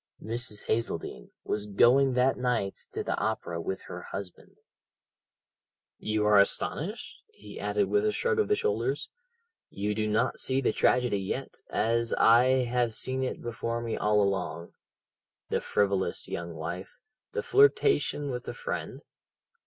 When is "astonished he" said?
6.39-7.59